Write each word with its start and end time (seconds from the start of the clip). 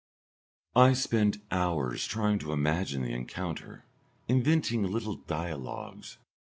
I 0.75 0.93
spend 0.93 1.43
hours 1.51 2.07
trying 2.07 2.39
to 2.39 2.53
imagine 2.53 3.03
the 3.03 3.13
encounter, 3.13 3.85
inventing 4.27 4.81
little 4.81 5.17
dialogues. 5.17 6.17